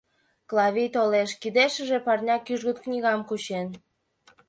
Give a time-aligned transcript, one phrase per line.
[0.49, 3.67] Клавий толеш, кидешыже парня кӱжгыт книгам кучен.